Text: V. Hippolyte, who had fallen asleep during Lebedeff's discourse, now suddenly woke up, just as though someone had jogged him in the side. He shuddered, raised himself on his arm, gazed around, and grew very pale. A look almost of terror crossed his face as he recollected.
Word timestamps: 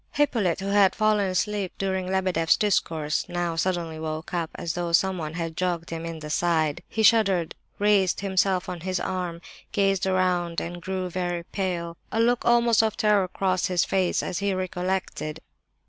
V. 0.15 0.23
Hippolyte, 0.23 0.61
who 0.61 0.69
had 0.69 0.95
fallen 0.95 1.27
asleep 1.29 1.73
during 1.77 2.07
Lebedeff's 2.07 2.57
discourse, 2.57 3.29
now 3.29 3.55
suddenly 3.55 3.99
woke 3.99 4.33
up, 4.33 4.49
just 4.53 4.59
as 4.59 4.73
though 4.73 4.91
someone 4.93 5.35
had 5.35 5.55
jogged 5.55 5.91
him 5.91 6.07
in 6.07 6.17
the 6.21 6.29
side. 6.31 6.81
He 6.89 7.03
shuddered, 7.03 7.53
raised 7.77 8.21
himself 8.21 8.67
on 8.67 8.79
his 8.79 8.99
arm, 8.99 9.41
gazed 9.71 10.07
around, 10.07 10.59
and 10.59 10.81
grew 10.81 11.11
very 11.11 11.43
pale. 11.43 11.97
A 12.11 12.19
look 12.19 12.43
almost 12.45 12.81
of 12.81 12.97
terror 12.97 13.27
crossed 13.27 13.67
his 13.67 13.85
face 13.85 14.23
as 14.23 14.39
he 14.39 14.55
recollected. 14.55 15.39